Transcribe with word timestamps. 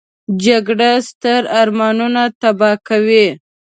جګړه 0.45 0.91
ستر 1.09 1.41
ارمانونه 1.61 2.23
تباه 2.41 2.75
کوي 2.87 3.27